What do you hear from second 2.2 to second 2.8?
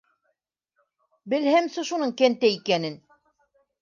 кәнтәй